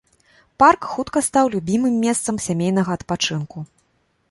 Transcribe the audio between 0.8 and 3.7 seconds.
хутка стаў любімым месцам сямейнага адпачынку.